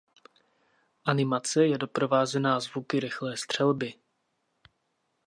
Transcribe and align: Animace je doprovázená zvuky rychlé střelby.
Animace 1.05 1.67
je 1.67 1.77
doprovázená 1.77 2.59
zvuky 2.59 2.99
rychlé 2.99 3.37
střelby. 3.37 3.93